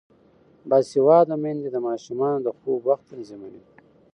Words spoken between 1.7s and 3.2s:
د ماشومانو د خوب وخت